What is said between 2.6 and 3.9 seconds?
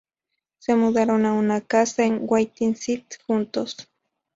City juntos.